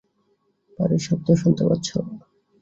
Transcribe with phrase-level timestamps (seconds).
[0.79, 1.89] পারি শব্দ শুনতে পাচ্ছ?